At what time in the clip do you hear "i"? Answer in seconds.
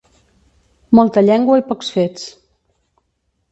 1.61-1.65